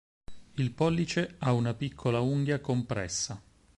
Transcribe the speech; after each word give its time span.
Il 0.55 0.71
pollice 0.71 1.35
ha 1.37 1.53
una 1.53 1.75
piccola 1.75 2.21
unghia 2.21 2.59
compressa. 2.59 3.39